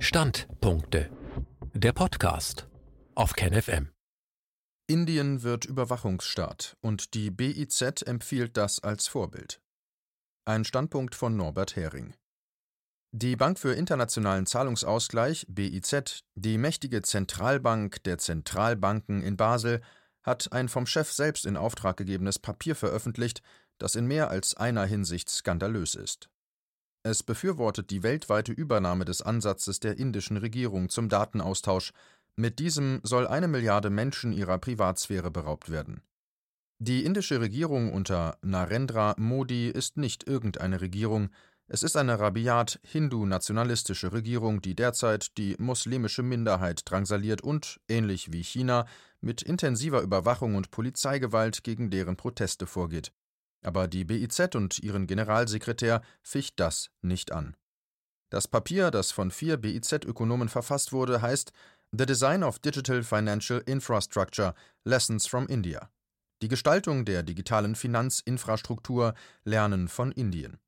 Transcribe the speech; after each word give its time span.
Standpunkte. 0.00 1.10
Der 1.74 1.92
Podcast 1.92 2.68
auf 3.16 3.32
KenFM. 3.32 3.90
Indien 4.86 5.42
wird 5.42 5.64
Überwachungsstaat 5.64 6.76
und 6.80 7.14
die 7.14 7.32
BIZ 7.32 8.02
empfiehlt 8.06 8.56
das 8.56 8.78
als 8.78 9.08
Vorbild. 9.08 9.60
Ein 10.44 10.64
Standpunkt 10.64 11.16
von 11.16 11.36
Norbert 11.36 11.74
Hering. 11.74 12.14
Die 13.10 13.34
Bank 13.34 13.58
für 13.58 13.74
internationalen 13.74 14.46
Zahlungsausgleich 14.46 15.46
BIZ, 15.48 16.20
die 16.36 16.58
mächtige 16.58 17.02
Zentralbank 17.02 18.00
der 18.04 18.18
Zentralbanken 18.18 19.20
in 19.20 19.36
Basel, 19.36 19.82
hat 20.22 20.52
ein 20.52 20.68
vom 20.68 20.86
Chef 20.86 21.10
selbst 21.10 21.44
in 21.44 21.56
Auftrag 21.56 21.96
gegebenes 21.96 22.38
Papier 22.38 22.76
veröffentlicht, 22.76 23.42
das 23.78 23.96
in 23.96 24.06
mehr 24.06 24.30
als 24.30 24.56
einer 24.56 24.84
Hinsicht 24.84 25.28
skandalös 25.28 25.96
ist. 25.96 26.30
Es 27.10 27.22
befürwortet 27.22 27.88
die 27.88 28.02
weltweite 28.02 28.52
Übernahme 28.52 29.06
des 29.06 29.22
Ansatzes 29.22 29.80
der 29.80 29.96
indischen 29.98 30.36
Regierung 30.36 30.90
zum 30.90 31.08
Datenaustausch. 31.08 31.94
Mit 32.36 32.58
diesem 32.58 33.00
soll 33.02 33.26
eine 33.26 33.48
Milliarde 33.48 33.88
Menschen 33.88 34.30
ihrer 34.30 34.58
Privatsphäre 34.58 35.30
beraubt 35.30 35.70
werden. 35.70 36.02
Die 36.78 37.06
indische 37.06 37.40
Regierung 37.40 37.94
unter 37.94 38.36
Narendra 38.42 39.14
Modi 39.16 39.70
ist 39.70 39.96
nicht 39.96 40.28
irgendeine 40.28 40.82
Regierung, 40.82 41.30
es 41.66 41.82
ist 41.82 41.96
eine 41.96 42.20
rabiat 42.20 42.78
hindu-nationalistische 42.82 44.12
Regierung, 44.12 44.60
die 44.60 44.74
derzeit 44.74 45.38
die 45.38 45.56
muslimische 45.58 46.22
Minderheit 46.22 46.82
drangsaliert 46.84 47.40
und, 47.40 47.80
ähnlich 47.88 48.34
wie 48.34 48.44
China, 48.44 48.84
mit 49.22 49.40
intensiver 49.40 50.02
Überwachung 50.02 50.56
und 50.56 50.70
Polizeigewalt 50.70 51.64
gegen 51.64 51.88
deren 51.88 52.16
Proteste 52.16 52.66
vorgeht. 52.66 53.12
Aber 53.62 53.88
die 53.88 54.04
BIZ 54.04 54.54
und 54.54 54.78
ihren 54.78 55.06
Generalsekretär 55.06 56.02
ficht 56.22 56.60
das 56.60 56.90
nicht 57.02 57.32
an. 57.32 57.56
Das 58.30 58.46
Papier, 58.46 58.90
das 58.90 59.10
von 59.10 59.30
vier 59.30 59.56
BIZ-Ökonomen 59.56 60.48
verfasst 60.48 60.92
wurde, 60.92 61.22
heißt 61.22 61.52
The 61.92 62.04
Design 62.04 62.44
of 62.44 62.58
Digital 62.58 63.02
Financial 63.02 63.62
Infrastructure 63.64 64.54
Lessons 64.84 65.26
from 65.26 65.46
India. 65.46 65.88
Die 66.42 66.48
Gestaltung 66.48 67.04
der 67.04 67.22
digitalen 67.22 67.74
Finanzinfrastruktur 67.74 69.14
Lernen 69.44 69.88
von 69.88 70.12
Indien. 70.12 70.58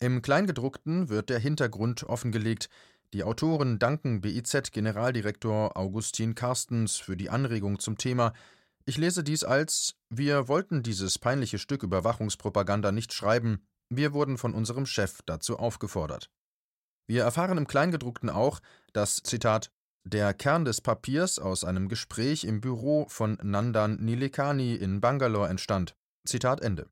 Im 0.00 0.20
Kleingedruckten 0.20 1.08
wird 1.08 1.30
der 1.30 1.38
Hintergrund 1.38 2.04
offengelegt. 2.04 2.68
Die 3.14 3.24
Autoren 3.24 3.78
danken 3.78 4.20
BIZ-Generaldirektor 4.20 5.76
Augustin 5.76 6.34
Carstens 6.34 6.96
für 6.96 7.16
die 7.16 7.30
Anregung 7.30 7.78
zum 7.78 7.96
Thema, 7.96 8.32
ich 8.84 8.96
lese 8.96 9.22
dies 9.24 9.44
als 9.44 9.94
Wir 10.10 10.48
wollten 10.48 10.82
dieses 10.82 11.18
peinliche 11.18 11.58
Stück 11.58 11.82
Überwachungspropaganda 11.82 12.92
nicht 12.92 13.12
schreiben, 13.12 13.66
wir 13.88 14.14
wurden 14.14 14.38
von 14.38 14.54
unserem 14.54 14.86
Chef 14.86 15.20
dazu 15.26 15.58
aufgefordert. 15.58 16.30
Wir 17.06 17.24
erfahren 17.24 17.58
im 17.58 17.66
Kleingedruckten 17.66 18.30
auch, 18.30 18.60
dass, 18.92 19.16
Zitat, 19.16 19.70
der 20.04 20.32
Kern 20.34 20.64
des 20.64 20.80
Papiers 20.80 21.38
aus 21.38 21.62
einem 21.62 21.88
Gespräch 21.88 22.44
im 22.44 22.60
Büro 22.60 23.06
von 23.08 23.38
Nandan 23.42 23.96
Nilekani 23.96 24.74
in 24.74 25.00
Bangalore 25.00 25.48
entstand. 25.48 25.94
Zitat 26.26 26.60
Ende. 26.62 26.88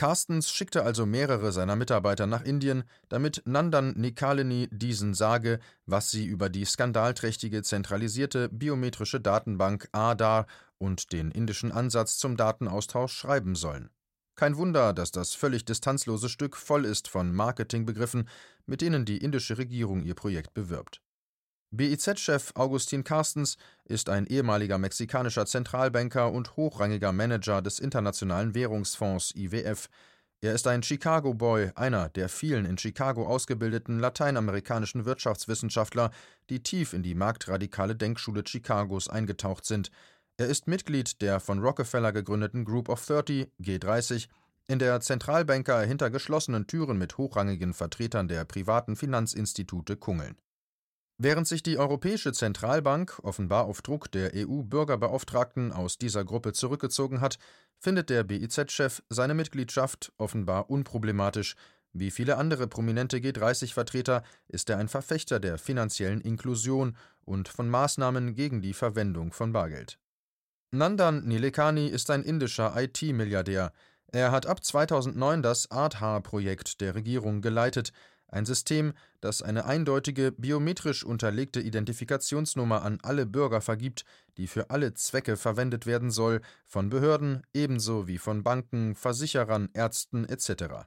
Carstens 0.00 0.50
schickte 0.50 0.82
also 0.82 1.04
mehrere 1.04 1.52
seiner 1.52 1.76
Mitarbeiter 1.76 2.26
nach 2.26 2.40
Indien, 2.40 2.84
damit 3.10 3.42
Nandan 3.44 3.92
Nikalini 3.98 4.66
diesen 4.72 5.12
sage, 5.12 5.60
was 5.84 6.10
sie 6.10 6.24
über 6.24 6.48
die 6.48 6.64
skandalträchtige 6.64 7.62
zentralisierte 7.62 8.48
biometrische 8.48 9.20
Datenbank 9.20 9.90
ADAR 9.92 10.46
und 10.78 11.12
den 11.12 11.30
indischen 11.30 11.70
Ansatz 11.70 12.16
zum 12.16 12.38
Datenaustausch 12.38 13.12
schreiben 13.12 13.54
sollen. 13.54 13.90
Kein 14.36 14.56
Wunder, 14.56 14.94
dass 14.94 15.10
das 15.10 15.34
völlig 15.34 15.66
distanzlose 15.66 16.30
Stück 16.30 16.56
voll 16.56 16.86
ist 16.86 17.06
von 17.06 17.34
Marketingbegriffen, 17.34 18.26
mit 18.64 18.80
denen 18.80 19.04
die 19.04 19.18
indische 19.18 19.58
Regierung 19.58 20.02
ihr 20.02 20.14
Projekt 20.14 20.54
bewirbt. 20.54 21.02
BIZ-Chef 21.72 22.50
Augustin 22.56 23.04
Carstens 23.04 23.56
ist 23.84 24.08
ein 24.08 24.26
ehemaliger 24.26 24.76
mexikanischer 24.76 25.46
Zentralbanker 25.46 26.32
und 26.32 26.56
hochrangiger 26.56 27.12
Manager 27.12 27.62
des 27.62 27.78
Internationalen 27.78 28.56
Währungsfonds 28.56 29.32
IWF. 29.36 29.88
Er 30.40 30.52
ist 30.52 30.66
ein 30.66 30.82
Chicago-Boy, 30.82 31.70
einer 31.76 32.08
der 32.08 32.28
vielen 32.28 32.64
in 32.64 32.76
Chicago 32.76 33.24
ausgebildeten 33.24 34.00
lateinamerikanischen 34.00 35.04
Wirtschaftswissenschaftler, 35.04 36.10
die 36.48 36.60
tief 36.60 36.92
in 36.92 37.04
die 37.04 37.14
marktradikale 37.14 37.94
Denkschule 37.94 38.42
Chicagos 38.42 39.08
eingetaucht 39.08 39.64
sind. 39.64 39.92
Er 40.38 40.48
ist 40.48 40.66
Mitglied 40.66 41.22
der 41.22 41.38
von 41.38 41.60
Rockefeller 41.60 42.10
gegründeten 42.10 42.64
Group 42.64 42.88
of 42.88 43.06
30 43.06 43.48
G30, 43.60 44.26
in 44.66 44.80
der 44.80 45.00
Zentralbanker 45.00 45.82
hinter 45.82 46.10
geschlossenen 46.10 46.66
Türen 46.66 46.98
mit 46.98 47.16
hochrangigen 47.16 47.74
Vertretern 47.74 48.26
der 48.26 48.44
privaten 48.44 48.96
Finanzinstitute 48.96 49.96
kungeln. 49.96 50.36
Während 51.22 51.46
sich 51.46 51.62
die 51.62 51.76
Europäische 51.76 52.32
Zentralbank 52.32 53.18
offenbar 53.22 53.66
auf 53.66 53.82
Druck 53.82 54.10
der 54.10 54.32
EU-Bürgerbeauftragten 54.34 55.70
aus 55.70 55.98
dieser 55.98 56.24
Gruppe 56.24 56.54
zurückgezogen 56.54 57.20
hat, 57.20 57.36
findet 57.78 58.08
der 58.08 58.24
BIZ-Chef 58.24 59.02
seine 59.10 59.34
Mitgliedschaft 59.34 60.14
offenbar 60.16 60.70
unproblematisch. 60.70 61.56
Wie 61.92 62.10
viele 62.10 62.38
andere 62.38 62.66
prominente 62.68 63.18
G30-Vertreter 63.18 64.22
ist 64.48 64.70
er 64.70 64.78
ein 64.78 64.88
Verfechter 64.88 65.40
der 65.40 65.58
finanziellen 65.58 66.22
Inklusion 66.22 66.96
und 67.20 67.50
von 67.50 67.68
Maßnahmen 67.68 68.34
gegen 68.34 68.62
die 68.62 68.72
Verwendung 68.72 69.34
von 69.34 69.52
Bargeld. 69.52 69.98
Nandan 70.70 71.26
Nilekani 71.26 71.86
ist 71.88 72.10
ein 72.10 72.22
indischer 72.22 72.72
IT-Milliardär. 72.74 73.74
Er 74.06 74.32
hat 74.32 74.46
ab 74.46 74.64
2009 74.64 75.42
das 75.42 75.70
Aadhaar-Projekt 75.70 76.80
der 76.80 76.94
Regierung 76.94 77.42
geleitet, 77.42 77.92
ein 78.30 78.46
System, 78.46 78.92
das 79.20 79.42
eine 79.42 79.64
eindeutige 79.64 80.32
biometrisch 80.32 81.04
unterlegte 81.04 81.60
Identifikationsnummer 81.60 82.82
an 82.82 82.98
alle 83.02 83.26
Bürger 83.26 83.60
vergibt, 83.60 84.04
die 84.36 84.46
für 84.46 84.70
alle 84.70 84.94
Zwecke 84.94 85.36
verwendet 85.36 85.86
werden 85.86 86.10
soll, 86.10 86.40
von 86.66 86.88
Behörden 86.88 87.42
ebenso 87.52 88.06
wie 88.06 88.18
von 88.18 88.42
Banken, 88.42 88.94
Versicherern, 88.94 89.68
Ärzten 89.74 90.24
etc. 90.24 90.86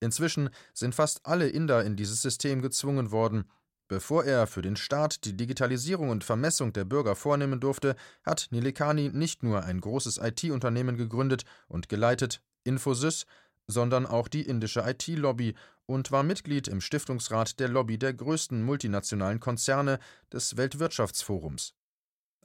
Inzwischen 0.00 0.50
sind 0.74 0.94
fast 0.94 1.24
alle 1.24 1.48
Inder 1.48 1.84
in 1.84 1.96
dieses 1.96 2.22
System 2.22 2.62
gezwungen 2.62 3.10
worden. 3.10 3.44
Bevor 3.88 4.24
er 4.24 4.46
für 4.46 4.62
den 4.62 4.76
Staat 4.76 5.24
die 5.24 5.36
Digitalisierung 5.36 6.08
und 6.08 6.24
Vermessung 6.24 6.72
der 6.72 6.84
Bürger 6.84 7.14
vornehmen 7.14 7.60
durfte, 7.60 7.94
hat 8.24 8.48
Nilekani 8.50 9.10
nicht 9.12 9.42
nur 9.44 9.62
ein 9.62 9.80
großes 9.80 10.18
IT-Unternehmen 10.18 10.96
gegründet 10.96 11.44
und 11.68 11.88
geleitet, 11.88 12.42
Infosys, 12.64 13.26
sondern 13.66 14.06
auch 14.06 14.28
die 14.28 14.42
indische 14.42 14.80
IT-Lobby 14.80 15.54
und 15.86 16.10
war 16.12 16.22
Mitglied 16.22 16.68
im 16.68 16.80
Stiftungsrat 16.80 17.58
der 17.60 17.68
Lobby 17.68 17.98
der 17.98 18.14
größten 18.14 18.62
multinationalen 18.62 19.40
Konzerne 19.40 19.98
des 20.32 20.56
Weltwirtschaftsforums. 20.56 21.74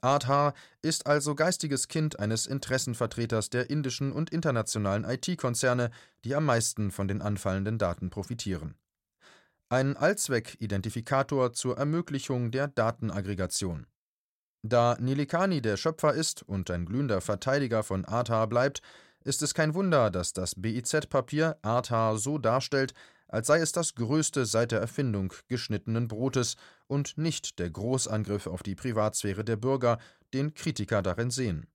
Aadhaar 0.00 0.54
ist 0.82 1.06
also 1.06 1.36
geistiges 1.36 1.86
Kind 1.86 2.18
eines 2.18 2.46
Interessenvertreters 2.46 3.50
der 3.50 3.70
indischen 3.70 4.10
und 4.10 4.30
internationalen 4.30 5.04
IT-Konzerne, 5.04 5.90
die 6.24 6.34
am 6.34 6.44
meisten 6.44 6.90
von 6.90 7.06
den 7.06 7.22
anfallenden 7.22 7.78
Daten 7.78 8.10
profitieren. 8.10 8.74
Ein 9.68 9.96
Allzweck-Identifikator 9.96 11.52
zur 11.52 11.78
Ermöglichung 11.78 12.50
der 12.50 12.66
Datenaggregation. 12.66 13.86
Da 14.62 14.96
Nilikani 15.00 15.62
der 15.62 15.76
Schöpfer 15.76 16.14
ist 16.14 16.42
und 16.42 16.70
ein 16.70 16.84
glühender 16.84 17.20
Verteidiger 17.20 17.82
von 17.82 18.04
Aadhaar 18.04 18.48
bleibt, 18.48 18.82
ist 19.24 19.42
es 19.42 19.54
kein 19.54 19.74
Wunder, 19.74 20.10
dass 20.10 20.32
das 20.32 20.54
BIZ-Papier 20.56 21.58
Aadhaar 21.62 22.18
so 22.18 22.38
darstellt, 22.38 22.94
als 23.28 23.46
sei 23.46 23.60
es 23.60 23.72
das 23.72 23.94
größte 23.94 24.44
seit 24.46 24.72
der 24.72 24.80
Erfindung 24.80 25.32
geschnittenen 25.48 26.08
Brotes 26.08 26.56
und 26.86 27.16
nicht 27.16 27.58
der 27.58 27.70
Großangriff 27.70 28.46
auf 28.46 28.62
die 28.62 28.74
Privatsphäre 28.74 29.44
der 29.44 29.56
Bürger, 29.56 29.98
den 30.34 30.54
Kritiker 30.54 31.02
darin 31.02 31.30
sehen. 31.30 31.66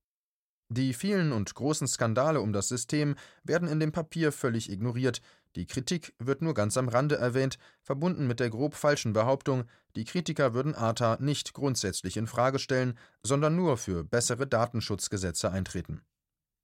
Die 0.70 0.92
vielen 0.92 1.32
und 1.32 1.54
großen 1.54 1.88
Skandale 1.88 2.40
um 2.40 2.52
das 2.52 2.68
System 2.68 3.16
werden 3.42 3.68
in 3.68 3.80
dem 3.80 3.90
Papier 3.90 4.32
völlig 4.32 4.70
ignoriert, 4.70 5.22
die 5.56 5.66
Kritik 5.66 6.14
wird 6.18 6.42
nur 6.42 6.54
ganz 6.54 6.76
am 6.76 6.88
Rande 6.88 7.16
erwähnt, 7.16 7.58
verbunden 7.82 8.26
mit 8.26 8.38
der 8.38 8.50
grob 8.50 8.74
falschen 8.74 9.12
Behauptung, 9.12 9.64
die 9.96 10.04
Kritiker 10.04 10.54
würden 10.54 10.74
ATA 10.74 11.16
nicht 11.20 11.54
grundsätzlich 11.54 12.16
in 12.16 12.26
Frage 12.26 12.58
stellen, 12.58 12.98
sondern 13.22 13.56
nur 13.56 13.76
für 13.76 14.04
bessere 14.04 14.46
Datenschutzgesetze 14.46 15.50
eintreten. 15.50 16.02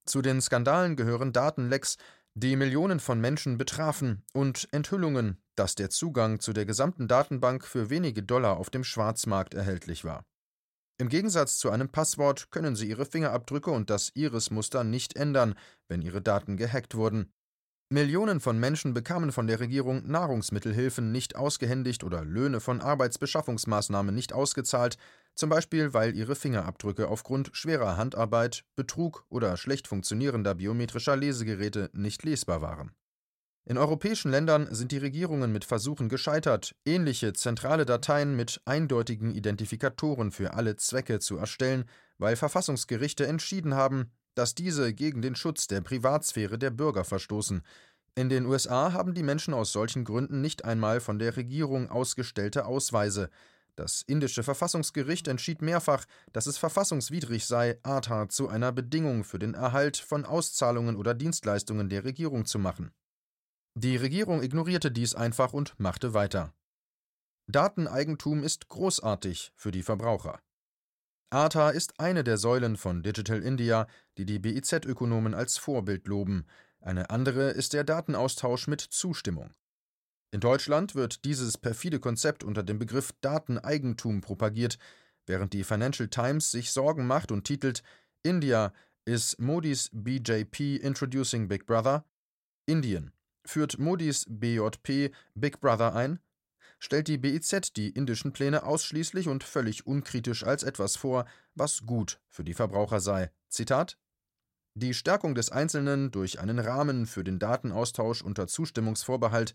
Zu 0.06 0.20
den 0.20 0.40
Skandalen 0.40 0.96
gehören 0.96 1.32
Datenlecks, 1.32 1.96
die 2.34 2.56
Millionen 2.56 3.00
von 3.00 3.20
Menschen 3.20 3.56
betrafen, 3.56 4.22
und 4.32 4.68
Enthüllungen, 4.72 5.38
dass 5.54 5.76
der 5.76 5.88
Zugang 5.88 6.40
zu 6.40 6.52
der 6.52 6.66
gesamten 6.66 7.08
Datenbank 7.08 7.64
für 7.64 7.90
wenige 7.90 8.22
Dollar 8.22 8.56
auf 8.56 8.70
dem 8.70 8.84
Schwarzmarkt 8.84 9.54
erhältlich 9.54 10.04
war. 10.04 10.26
Im 10.98 11.08
Gegensatz 11.08 11.58
zu 11.58 11.70
einem 11.70 11.88
Passwort 11.88 12.50
können 12.50 12.76
Sie 12.76 12.88
Ihre 12.88 13.06
Fingerabdrücke 13.06 13.70
und 13.70 13.90
das 13.90 14.10
Iris-Muster 14.14 14.84
nicht 14.84 15.16
ändern, 15.16 15.54
wenn 15.88 16.02
Ihre 16.02 16.22
Daten 16.22 16.56
gehackt 16.56 16.94
wurden. 16.94 17.32
Millionen 17.90 18.40
von 18.40 18.58
Menschen 18.58 18.94
bekamen 18.94 19.30
von 19.30 19.46
der 19.46 19.60
Regierung 19.60 20.06
Nahrungsmittelhilfen 20.06 21.12
nicht 21.12 21.36
ausgehändigt 21.36 22.02
oder 22.02 22.24
Löhne 22.24 22.60
von 22.60 22.80
Arbeitsbeschaffungsmaßnahmen 22.80 24.14
nicht 24.14 24.32
ausgezahlt, 24.32 24.96
zum 25.34 25.50
Beispiel 25.50 25.94
weil 25.94 26.14
ihre 26.14 26.34
Fingerabdrücke 26.34 27.08
aufgrund 27.08 27.50
schwerer 27.52 27.96
Handarbeit, 27.96 28.64
Betrug 28.76 29.26
oder 29.28 29.56
schlecht 29.56 29.88
funktionierender 29.88 30.54
biometrischer 30.54 31.16
Lesegeräte 31.16 31.90
nicht 31.92 32.22
lesbar 32.22 32.62
waren. 32.62 32.92
In 33.66 33.78
europäischen 33.78 34.30
Ländern 34.30 34.68
sind 34.74 34.92
die 34.92 34.98
Regierungen 34.98 35.50
mit 35.50 35.64
Versuchen 35.64 36.10
gescheitert, 36.10 36.76
ähnliche 36.84 37.32
zentrale 37.32 37.86
Dateien 37.86 38.36
mit 38.36 38.60
eindeutigen 38.66 39.30
Identifikatoren 39.30 40.32
für 40.32 40.52
alle 40.52 40.76
Zwecke 40.76 41.18
zu 41.18 41.38
erstellen, 41.38 41.86
weil 42.18 42.36
Verfassungsgerichte 42.36 43.26
entschieden 43.26 43.74
haben, 43.74 44.10
dass 44.34 44.54
diese 44.54 44.92
gegen 44.92 45.22
den 45.22 45.34
Schutz 45.34 45.66
der 45.66 45.80
Privatsphäre 45.80 46.58
der 46.58 46.70
Bürger 46.70 47.04
verstoßen. 47.04 47.62
In 48.14 48.28
den 48.28 48.44
USA 48.44 48.92
haben 48.92 49.14
die 49.14 49.22
Menschen 49.22 49.54
aus 49.54 49.72
solchen 49.72 50.04
Gründen 50.04 50.42
nicht 50.42 50.64
einmal 50.66 51.00
von 51.00 51.18
der 51.18 51.36
Regierung 51.36 51.88
ausgestellte 51.88 52.66
Ausweise. 52.66 53.30
Das 53.76 54.02
indische 54.02 54.44
Verfassungsgericht 54.44 55.26
entschied 55.26 55.60
mehrfach, 55.60 56.04
dass 56.32 56.46
es 56.46 56.58
verfassungswidrig 56.58 57.46
sei, 57.46 57.78
Aadhaar 57.82 58.28
zu 58.28 58.48
einer 58.48 58.70
Bedingung 58.70 59.24
für 59.24 59.38
den 59.38 59.54
Erhalt 59.54 59.96
von 59.96 60.24
Auszahlungen 60.24 60.96
oder 60.96 61.14
Dienstleistungen 61.14 61.88
der 61.88 62.04
Regierung 62.04 62.44
zu 62.44 62.58
machen. 62.58 62.92
Die 63.76 63.96
Regierung 63.96 64.42
ignorierte 64.42 64.92
dies 64.92 65.16
einfach 65.16 65.52
und 65.52 65.74
machte 65.78 66.14
weiter. 66.14 66.54
Dateneigentum 67.48 68.44
ist 68.44 68.68
großartig 68.68 69.52
für 69.56 69.72
die 69.72 69.82
Verbraucher. 69.82 70.40
ATA 71.30 71.70
ist 71.70 71.98
eine 71.98 72.22
der 72.22 72.38
Säulen 72.38 72.76
von 72.76 73.02
Digital 73.02 73.42
India, 73.42 73.88
die 74.18 74.24
die 74.24 74.38
BIZ-Ökonomen 74.38 75.34
als 75.34 75.58
Vorbild 75.58 76.06
loben. 76.06 76.46
Eine 76.80 77.10
andere 77.10 77.50
ist 77.50 77.72
der 77.72 77.82
Datenaustausch 77.82 78.68
mit 78.68 78.80
Zustimmung. 78.80 79.52
In 80.34 80.40
Deutschland 80.40 80.96
wird 80.96 81.24
dieses 81.24 81.56
perfide 81.56 82.00
Konzept 82.00 82.42
unter 82.42 82.64
dem 82.64 82.80
Begriff 82.80 83.12
Dateneigentum 83.20 84.20
propagiert, 84.20 84.78
während 85.26 85.52
die 85.52 85.62
Financial 85.62 86.08
Times 86.08 86.50
sich 86.50 86.72
Sorgen 86.72 87.06
macht 87.06 87.30
und 87.30 87.44
titelt 87.44 87.84
India 88.24 88.72
is 89.04 89.38
Modis 89.38 89.90
BJP 89.92 90.82
introducing 90.82 91.46
Big 91.46 91.66
Brother? 91.66 92.04
Indien 92.66 93.12
Führt 93.46 93.78
Modis 93.78 94.26
BJP 94.28 95.14
Big 95.36 95.60
Brother 95.60 95.94
ein? 95.94 96.18
Stellt 96.80 97.06
die 97.06 97.18
BIZ 97.18 97.72
die 97.76 97.90
indischen 97.90 98.32
Pläne 98.32 98.64
ausschließlich 98.64 99.28
und 99.28 99.44
völlig 99.44 99.86
unkritisch 99.86 100.42
als 100.42 100.64
etwas 100.64 100.96
vor, 100.96 101.26
was 101.54 101.86
gut 101.86 102.20
für 102.28 102.42
die 102.42 102.54
Verbraucher 102.54 102.98
sei. 102.98 103.30
Zitat 103.50 103.98
Die 104.74 104.94
Stärkung 104.94 105.36
des 105.36 105.50
Einzelnen 105.50 106.10
durch 106.10 106.40
einen 106.40 106.58
Rahmen 106.58 107.06
für 107.06 107.22
den 107.22 107.38
Datenaustausch 107.38 108.20
unter 108.20 108.48
Zustimmungsvorbehalt 108.48 109.54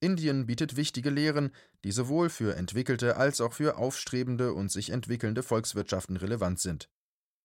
Indien 0.00 0.46
bietet 0.46 0.76
wichtige 0.76 1.10
Lehren, 1.10 1.50
die 1.84 1.92
sowohl 1.92 2.28
für 2.28 2.56
entwickelte 2.56 3.16
als 3.16 3.40
auch 3.40 3.52
für 3.52 3.78
aufstrebende 3.78 4.52
und 4.52 4.70
sich 4.70 4.90
entwickelnde 4.90 5.42
Volkswirtschaften 5.42 6.16
relevant 6.16 6.60
sind. 6.60 6.90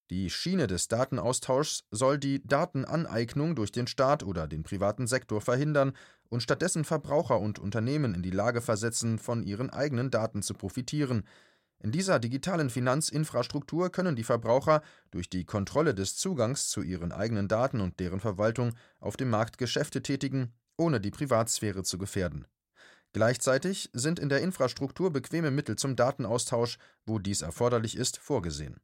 Die 0.09 0.29
Schiene 0.29 0.67
des 0.67 0.89
Datenaustauschs 0.89 1.85
soll 1.89 2.17
die 2.17 2.45
Datenaneignung 2.45 3.55
durch 3.55 3.71
den 3.71 3.87
Staat 3.87 4.23
oder 4.23 4.45
den 4.45 4.63
privaten 4.63 5.07
Sektor 5.07 5.39
verhindern 5.39 5.93
und 6.27 6.43
stattdessen 6.43 6.83
Verbraucher 6.83 7.39
und 7.39 7.59
Unternehmen 7.59 8.13
in 8.13 8.21
die 8.21 8.29
Lage 8.29 8.59
versetzen, 8.59 9.19
von 9.19 9.41
ihren 9.43 9.69
eigenen 9.69 10.11
Daten 10.11 10.41
zu 10.41 10.53
profitieren. 10.53 11.23
In 11.79 11.93
dieser 11.93 12.19
digitalen 12.19 12.69
Finanzinfrastruktur 12.69 13.89
können 13.89 14.17
die 14.17 14.25
Verbraucher 14.25 14.81
durch 15.11 15.29
die 15.29 15.45
Kontrolle 15.45 15.95
des 15.95 16.17
Zugangs 16.17 16.67
zu 16.67 16.81
ihren 16.81 17.13
eigenen 17.13 17.47
Daten 17.47 17.79
und 17.79 18.01
deren 18.01 18.19
Verwaltung 18.19 18.73
auf 18.99 19.15
dem 19.15 19.29
Markt 19.29 19.57
Geschäfte 19.57 20.03
tätigen, 20.03 20.53
ohne 20.77 20.99
die 20.99 21.11
Privatsphäre 21.11 21.83
zu 21.83 21.97
gefährden. 21.97 22.47
Gleichzeitig 23.13 23.89
sind 23.93 24.19
in 24.19 24.29
der 24.29 24.41
Infrastruktur 24.41 25.11
bequeme 25.11 25.51
Mittel 25.51 25.75
zum 25.75 25.95
Datenaustausch, 25.95 26.77
wo 27.05 27.19
dies 27.19 27.41
erforderlich 27.41 27.97
ist, 27.97 28.17
vorgesehen. 28.17 28.79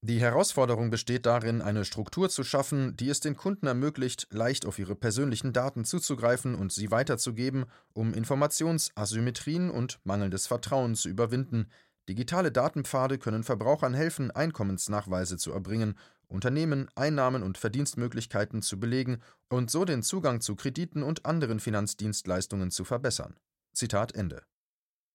Die 0.00 0.20
Herausforderung 0.20 0.90
besteht 0.90 1.26
darin, 1.26 1.60
eine 1.60 1.84
Struktur 1.84 2.30
zu 2.30 2.44
schaffen, 2.44 2.96
die 2.96 3.08
es 3.08 3.18
den 3.18 3.36
Kunden 3.36 3.66
ermöglicht, 3.66 4.28
leicht 4.30 4.64
auf 4.64 4.78
ihre 4.78 4.94
persönlichen 4.94 5.52
Daten 5.52 5.84
zuzugreifen 5.84 6.54
und 6.54 6.72
sie 6.72 6.92
weiterzugeben, 6.92 7.64
um 7.94 8.14
Informationsasymmetrien 8.14 9.70
und 9.70 9.98
mangelndes 10.04 10.46
Vertrauen 10.46 10.94
zu 10.94 11.08
überwinden. 11.08 11.68
Digitale 12.08 12.52
Datenpfade 12.52 13.18
können 13.18 13.42
Verbrauchern 13.42 13.92
helfen, 13.92 14.30
Einkommensnachweise 14.30 15.36
zu 15.36 15.50
erbringen, 15.52 15.98
Unternehmen 16.28 16.88
Einnahmen 16.94 17.42
und 17.42 17.58
Verdienstmöglichkeiten 17.58 18.62
zu 18.62 18.78
belegen 18.78 19.22
und 19.48 19.70
so 19.70 19.84
den 19.84 20.02
Zugang 20.02 20.40
zu 20.40 20.56
Krediten 20.56 21.02
und 21.02 21.24
anderen 21.26 21.58
Finanzdienstleistungen 21.58 22.70
zu 22.70 22.84
verbessern. 22.84 23.34
Zitat 23.72 24.14
Ende. 24.14 24.42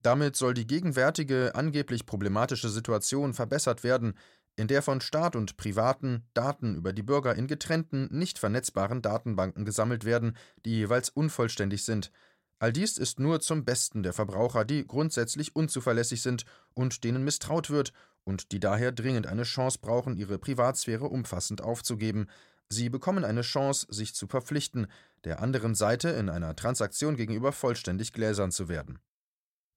Damit 0.02 0.36
soll 0.36 0.52
die 0.52 0.66
gegenwärtige 0.66 1.54
angeblich 1.54 2.04
problematische 2.04 2.68
Situation 2.68 3.32
verbessert 3.32 3.84
werden, 3.84 4.14
in 4.56 4.68
der 4.68 4.82
von 4.82 5.00
Staat 5.00 5.34
und 5.34 5.56
Privaten 5.56 6.24
Daten 6.34 6.74
über 6.74 6.92
die 6.92 7.02
Bürger 7.02 7.34
in 7.34 7.46
getrennten, 7.46 8.08
nicht 8.10 8.38
vernetzbaren 8.38 9.00
Datenbanken 9.00 9.64
gesammelt 9.64 10.04
werden, 10.04 10.36
die 10.64 10.76
jeweils 10.76 11.08
unvollständig 11.08 11.84
sind. 11.84 12.12
All 12.58 12.72
dies 12.72 12.98
ist 12.98 13.18
nur 13.18 13.40
zum 13.40 13.64
Besten 13.64 14.02
der 14.02 14.12
Verbraucher, 14.12 14.64
die 14.64 14.86
grundsätzlich 14.86 15.56
unzuverlässig 15.56 16.22
sind 16.22 16.44
und 16.74 17.04
denen 17.04 17.24
misstraut 17.24 17.70
wird 17.70 17.92
und 18.24 18.52
die 18.52 18.60
daher 18.60 18.92
dringend 18.92 19.26
eine 19.26 19.44
Chance 19.44 19.78
brauchen, 19.80 20.16
ihre 20.16 20.38
Privatsphäre 20.38 21.04
umfassend 21.06 21.62
aufzugeben. 21.62 22.26
Sie 22.68 22.88
bekommen 22.88 23.24
eine 23.24 23.42
Chance, 23.42 23.86
sich 23.90 24.14
zu 24.14 24.26
verpflichten, 24.26 24.86
der 25.24 25.40
anderen 25.40 25.74
Seite 25.74 26.08
in 26.10 26.28
einer 26.28 26.56
Transaktion 26.56 27.16
gegenüber 27.16 27.52
vollständig 27.52 28.12
gläsern 28.12 28.50
zu 28.50 28.68
werden. 28.68 28.98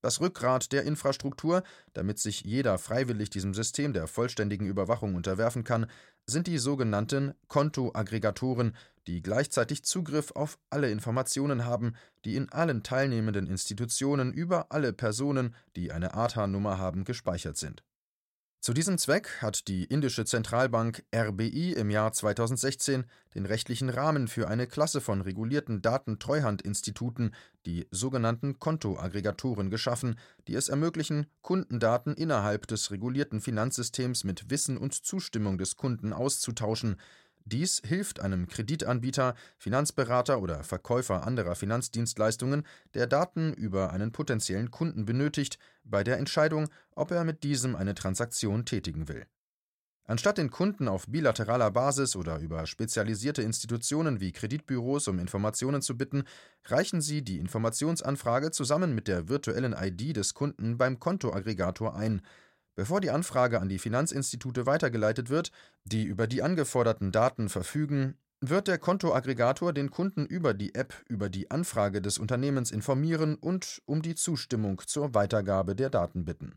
Das 0.01 0.21
Rückgrat 0.21 0.71
der 0.71 0.83
Infrastruktur, 0.83 1.63
damit 1.93 2.19
sich 2.19 2.41
jeder 2.41 2.77
freiwillig 2.77 3.29
diesem 3.29 3.53
System 3.53 3.93
der 3.93 4.07
vollständigen 4.07 4.67
Überwachung 4.67 5.15
unterwerfen 5.15 5.63
kann, 5.63 5.87
sind 6.25 6.47
die 6.47 6.59
sogenannten 6.59 7.33
Kontoaggregatoren, 7.47 8.75
die 9.07 9.21
gleichzeitig 9.21 9.83
Zugriff 9.83 10.31
auf 10.31 10.59
alle 10.69 10.91
Informationen 10.91 11.65
haben, 11.65 11.95
die 12.25 12.35
in 12.35 12.49
allen 12.49 12.83
teilnehmenden 12.83 13.47
Institutionen 13.47 14.33
über 14.33 14.71
alle 14.71 14.93
Personen, 14.93 15.55
die 15.75 15.91
eine 15.91 16.13
ATA-Nummer 16.13 16.77
haben, 16.77 17.03
gespeichert 17.03 17.57
sind 17.57 17.83
zu 18.59 18.73
diesem 18.73 18.97
Zweck 18.97 19.41
hat 19.41 19.67
die 19.67 19.85
indische 19.85 20.25
Zentralbank 20.25 21.05
RBI 21.15 21.73
im 21.73 21.89
Jahr 21.89 22.11
2016 22.11 23.05
den 23.35 23.45
rechtlichen 23.45 23.89
Rahmen 23.89 24.27
für 24.27 24.47
eine 24.47 24.67
Klasse 24.67 24.99
von 24.99 25.21
regulierten 25.21 25.81
Datentreuhandinstituten, 25.81 27.35
die 27.65 27.87
sogenannten 27.91 28.59
Kontoaggregatoren, 28.59 29.69
geschaffen, 29.69 30.17
die 30.47 30.55
es 30.55 30.69
ermöglichen, 30.69 31.27
Kundendaten 31.43 32.15
innerhalb 32.15 32.67
des 32.67 32.91
regulierten 32.91 33.41
Finanzsystems 33.41 34.23
mit 34.23 34.49
Wissen 34.49 34.77
und 34.77 34.93
Zustimmung 34.93 35.57
des 35.57 35.75
Kunden 35.75 36.11
auszutauschen, 36.11 36.97
dies 37.51 37.81
hilft 37.85 38.19
einem 38.19 38.47
Kreditanbieter, 38.47 39.35
Finanzberater 39.57 40.41
oder 40.41 40.63
Verkäufer 40.63 41.25
anderer 41.25 41.55
Finanzdienstleistungen, 41.55 42.63
der 42.93 43.07
Daten 43.07 43.53
über 43.53 43.91
einen 43.91 44.11
potenziellen 44.11 44.71
Kunden 44.71 45.05
benötigt, 45.05 45.57
bei 45.83 46.03
der 46.03 46.17
Entscheidung, 46.17 46.69
ob 46.95 47.11
er 47.11 47.23
mit 47.23 47.43
diesem 47.43 47.75
eine 47.75 47.95
Transaktion 47.95 48.65
tätigen 48.65 49.07
will. 49.07 49.25
Anstatt 50.09 50.37
den 50.37 50.51
Kunden 50.51 50.87
auf 50.87 51.05
bilateraler 51.07 51.69
Basis 51.69 52.15
oder 52.15 52.39
über 52.39 52.65
spezialisierte 52.65 53.41
Institutionen 53.41 54.21
wie 54.21 54.31
Kreditbüros 54.31 55.09
um 55.09 55.19
Informationen 55.19 55.81
zu 55.81 55.97
bitten, 55.97 56.23
reichen 56.63 57.01
sie 57.01 57.23
die 57.23 57.39
Informationsanfrage 57.39 58.51
zusammen 58.51 58.95
mit 58.95 59.09
der 59.09 59.27
virtuellen 59.27 59.75
ID 59.77 60.15
des 60.15 60.33
Kunden 60.33 60.77
beim 60.77 60.99
Kontoaggregator 60.99 61.93
ein 61.93 62.21
Bevor 62.77 63.01
die 63.01 63.09
Anfrage 63.09 63.59
an 63.59 63.69
die 63.69 63.79
Finanzinstitute 63.79 64.67
weitergeleitet 64.67 65.31
wird, 65.31 65.51
die 65.83 66.03
über 66.03 66.27
die 66.27 66.43
angeforderten 66.43 67.11
Daten 67.11 67.49
verfügen, 67.49 68.19
wird 68.39 68.67
der 68.67 68.77
Kontoaggregator 68.77 69.73
den 69.73 69.89
Kunden 69.89 70.27
über 70.27 70.53
die 70.53 70.75
App 70.75 70.93
über 71.07 71.27
die 71.27 71.49
Anfrage 71.49 72.03
des 72.03 72.19
Unternehmens 72.19 72.69
informieren 72.69 73.35
und 73.35 73.81
um 73.85 74.03
die 74.03 74.13
Zustimmung 74.13 74.79
zur 74.85 75.15
Weitergabe 75.15 75.75
der 75.75 75.89
Daten 75.89 76.23
bitten 76.23 76.53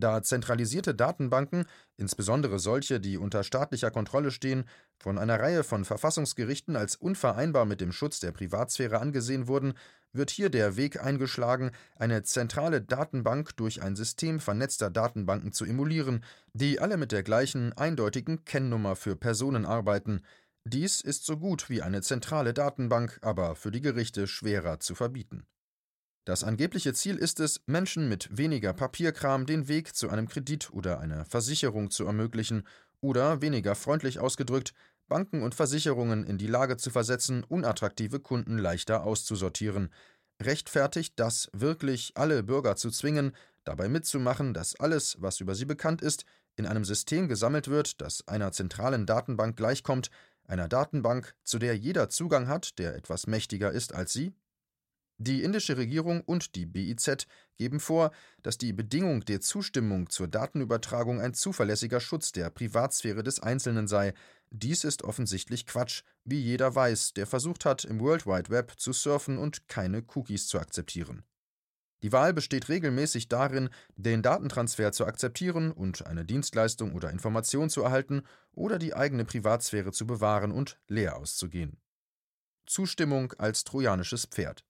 da 0.00 0.22
zentralisierte 0.22 0.94
Datenbanken, 0.94 1.64
insbesondere 1.96 2.58
solche, 2.58 3.00
die 3.00 3.18
unter 3.18 3.44
staatlicher 3.44 3.90
Kontrolle 3.90 4.30
stehen, 4.30 4.64
von 4.98 5.18
einer 5.18 5.38
Reihe 5.38 5.64
von 5.64 5.84
Verfassungsgerichten 5.84 6.76
als 6.76 6.96
unvereinbar 6.96 7.64
mit 7.64 7.80
dem 7.80 7.92
Schutz 7.92 8.20
der 8.20 8.32
Privatsphäre 8.32 9.00
angesehen 9.00 9.48
wurden, 9.48 9.74
wird 10.12 10.30
hier 10.30 10.50
der 10.50 10.76
Weg 10.76 11.02
eingeschlagen, 11.02 11.70
eine 11.96 12.22
zentrale 12.22 12.80
Datenbank 12.80 13.56
durch 13.56 13.82
ein 13.82 13.96
System 13.96 14.40
vernetzter 14.40 14.90
Datenbanken 14.90 15.52
zu 15.52 15.64
emulieren, 15.64 16.24
die 16.52 16.80
alle 16.80 16.96
mit 16.96 17.12
der 17.12 17.22
gleichen 17.22 17.72
eindeutigen 17.74 18.44
Kennnummer 18.44 18.96
für 18.96 19.16
Personen 19.16 19.66
arbeiten. 19.66 20.22
Dies 20.64 21.00
ist 21.00 21.24
so 21.24 21.36
gut 21.36 21.70
wie 21.70 21.82
eine 21.82 22.02
zentrale 22.02 22.52
Datenbank, 22.52 23.18
aber 23.22 23.54
für 23.54 23.70
die 23.70 23.80
Gerichte 23.80 24.26
schwerer 24.26 24.80
zu 24.80 24.94
verbieten. 24.94 25.46
Das 26.28 26.44
angebliche 26.44 26.92
Ziel 26.92 27.16
ist 27.16 27.40
es, 27.40 27.62
Menschen 27.64 28.06
mit 28.06 28.36
weniger 28.36 28.74
Papierkram 28.74 29.46
den 29.46 29.66
Weg 29.66 29.96
zu 29.96 30.10
einem 30.10 30.28
Kredit 30.28 30.70
oder 30.74 31.00
einer 31.00 31.24
Versicherung 31.24 31.90
zu 31.90 32.04
ermöglichen 32.04 32.64
oder, 33.00 33.40
weniger 33.40 33.74
freundlich 33.74 34.18
ausgedrückt, 34.18 34.74
Banken 35.08 35.42
und 35.42 35.54
Versicherungen 35.54 36.26
in 36.26 36.36
die 36.36 36.46
Lage 36.46 36.76
zu 36.76 36.90
versetzen, 36.90 37.44
unattraktive 37.44 38.20
Kunden 38.20 38.58
leichter 38.58 39.04
auszusortieren. 39.04 39.88
Rechtfertigt 40.42 41.14
das 41.16 41.48
wirklich, 41.54 42.12
alle 42.14 42.42
Bürger 42.42 42.76
zu 42.76 42.90
zwingen, 42.90 43.32
dabei 43.64 43.88
mitzumachen, 43.88 44.52
dass 44.52 44.78
alles, 44.78 45.16
was 45.20 45.40
über 45.40 45.54
sie 45.54 45.64
bekannt 45.64 46.02
ist, 46.02 46.26
in 46.56 46.66
einem 46.66 46.84
System 46.84 47.28
gesammelt 47.28 47.68
wird, 47.68 48.02
das 48.02 48.28
einer 48.28 48.52
zentralen 48.52 49.06
Datenbank 49.06 49.56
gleichkommt, 49.56 50.10
einer 50.44 50.68
Datenbank, 50.68 51.34
zu 51.42 51.58
der 51.58 51.74
jeder 51.74 52.10
Zugang 52.10 52.48
hat, 52.48 52.78
der 52.78 52.96
etwas 52.96 53.26
mächtiger 53.26 53.72
ist 53.72 53.94
als 53.94 54.12
sie? 54.12 54.34
Die 55.20 55.42
indische 55.42 55.76
Regierung 55.76 56.20
und 56.20 56.54
die 56.54 56.64
BIZ 56.64 57.26
geben 57.56 57.80
vor, 57.80 58.12
dass 58.44 58.56
die 58.56 58.72
Bedingung 58.72 59.24
der 59.24 59.40
Zustimmung 59.40 60.08
zur 60.10 60.28
Datenübertragung 60.28 61.20
ein 61.20 61.34
zuverlässiger 61.34 61.98
Schutz 61.98 62.30
der 62.30 62.50
Privatsphäre 62.50 63.24
des 63.24 63.40
Einzelnen 63.40 63.88
sei. 63.88 64.14
Dies 64.50 64.84
ist 64.84 65.02
offensichtlich 65.02 65.66
Quatsch, 65.66 66.02
wie 66.24 66.38
jeder 66.38 66.72
weiß, 66.72 67.14
der 67.14 67.26
versucht 67.26 67.64
hat, 67.64 67.84
im 67.84 67.98
World 67.98 68.26
Wide 68.26 68.50
Web 68.50 68.74
zu 68.76 68.92
surfen 68.92 69.38
und 69.38 69.66
keine 69.66 70.04
Cookies 70.14 70.46
zu 70.46 70.60
akzeptieren. 70.60 71.24
Die 72.04 72.12
Wahl 72.12 72.32
besteht 72.32 72.68
regelmäßig 72.68 73.28
darin, 73.28 73.70
den 73.96 74.22
Datentransfer 74.22 74.92
zu 74.92 75.04
akzeptieren 75.04 75.72
und 75.72 76.06
eine 76.06 76.24
Dienstleistung 76.24 76.94
oder 76.94 77.10
Information 77.10 77.70
zu 77.70 77.82
erhalten 77.82 78.22
oder 78.52 78.78
die 78.78 78.94
eigene 78.94 79.24
Privatsphäre 79.24 79.90
zu 79.90 80.06
bewahren 80.06 80.52
und 80.52 80.78
leer 80.86 81.16
auszugehen. 81.16 81.80
Zustimmung 82.66 83.32
als 83.32 83.64
trojanisches 83.64 84.26
Pferd. 84.26 84.67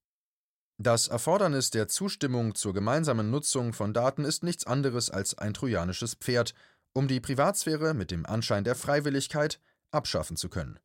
Das 0.80 1.08
Erfordernis 1.08 1.70
der 1.70 1.88
Zustimmung 1.88 2.54
zur 2.54 2.72
gemeinsamen 2.72 3.32
Nutzung 3.32 3.72
von 3.72 3.92
Daten 3.92 4.24
ist 4.24 4.44
nichts 4.44 4.64
anderes 4.64 5.10
als 5.10 5.36
ein 5.36 5.52
trojanisches 5.52 6.14
Pferd, 6.14 6.54
um 6.92 7.08
die 7.08 7.18
Privatsphäre 7.18 7.94
mit 7.94 8.12
dem 8.12 8.24
Anschein 8.24 8.62
der 8.62 8.76
Freiwilligkeit 8.76 9.58
abschaffen 9.90 10.36
zu 10.36 10.48
können. 10.48 10.78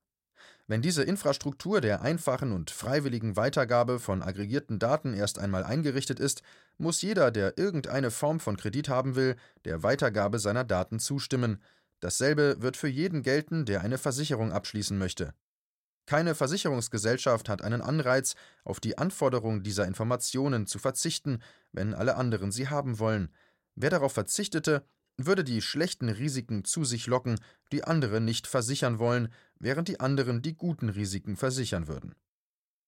Wenn 0.65 0.81
diese 0.81 1.03
Infrastruktur 1.03 1.79
der 1.79 2.01
einfachen 2.01 2.53
und 2.53 2.71
freiwilligen 2.71 3.35
Weitergabe 3.35 3.99
von 3.99 4.23
aggregierten 4.23 4.79
Daten 4.79 5.13
erst 5.13 5.37
einmal 5.37 5.63
eingerichtet 5.63 6.19
ist, 6.19 6.41
muss 6.79 7.03
jeder, 7.03 7.29
der 7.29 7.59
irgendeine 7.59 8.09
Form 8.09 8.39
von 8.39 8.57
Kredit 8.57 8.89
haben 8.89 9.15
will, 9.15 9.35
der 9.63 9.83
Weitergabe 9.83 10.39
seiner 10.39 10.63
Daten 10.63 10.97
zustimmen. 10.97 11.61
Dasselbe 11.99 12.63
wird 12.63 12.77
für 12.77 12.87
jeden 12.87 13.21
gelten, 13.21 13.65
der 13.65 13.81
eine 13.81 13.99
Versicherung 13.99 14.53
abschließen 14.53 14.97
möchte. 14.97 15.35
Keine 16.05 16.35
Versicherungsgesellschaft 16.35 17.47
hat 17.47 17.61
einen 17.61 17.81
Anreiz, 17.81 18.35
auf 18.65 18.79
die 18.79 18.97
Anforderung 18.97 19.63
dieser 19.63 19.85
Informationen 19.85 20.67
zu 20.67 20.79
verzichten, 20.79 21.41
wenn 21.71 21.93
alle 21.93 22.15
anderen 22.15 22.51
sie 22.51 22.67
haben 22.67 22.99
wollen. 22.99 23.33
Wer 23.75 23.89
darauf 23.89 24.13
verzichtete, 24.13 24.85
würde 25.17 25.43
die 25.43 25.61
schlechten 25.61 26.09
Risiken 26.09 26.65
zu 26.65 26.83
sich 26.83 27.07
locken, 27.07 27.39
die 27.71 27.83
andere 27.83 28.19
nicht 28.19 28.47
versichern 28.47 28.99
wollen, 28.99 29.31
während 29.59 29.87
die 29.87 29.99
anderen 29.99 30.41
die 30.41 30.55
guten 30.55 30.89
Risiken 30.89 31.37
versichern 31.37 31.87
würden. 31.87 32.15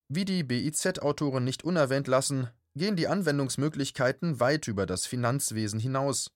Wie 0.08 0.26
die 0.26 0.44
BIZ-Autoren 0.44 1.44
nicht 1.44 1.64
unerwähnt 1.64 2.08
lassen, 2.08 2.50
gehen 2.76 2.96
die 2.96 3.08
Anwendungsmöglichkeiten 3.08 4.40
weit 4.40 4.68
über 4.68 4.86
das 4.86 5.06
Finanzwesen 5.06 5.80
hinaus. 5.80 6.32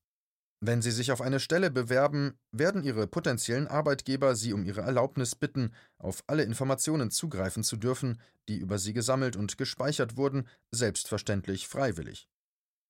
Wenn 0.62 0.82
Sie 0.82 0.92
sich 0.92 1.14
auf 1.14 1.22
eine 1.22 1.40
Stelle 1.40 1.72
bewerben, 1.72 2.38
werden 2.52 2.84
Ihre 2.84 3.08
potenziellen 3.08 3.68
Arbeitgeber 3.68 4.36
Sie 4.36 4.52
um 4.52 4.66
Ihre 4.66 4.82
Erlaubnis 4.82 5.34
bitten, 5.36 5.72
auf 5.98 6.22
alle 6.28 6.44
Informationen 6.44 7.12
zugreifen 7.12 7.64
zu 7.64 7.78
dürfen, 7.78 8.20
die 8.50 8.58
über 8.58 8.78
Sie 8.78 8.92
gesammelt 8.92 9.38
und 9.38 9.58
gespeichert 9.58 10.18
wurden, 10.18 10.48
selbstverständlich 10.72 11.70
freiwillig. 11.70 12.28